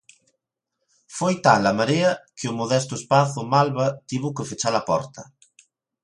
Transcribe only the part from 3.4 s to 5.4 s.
malva tivo que fechar a porta.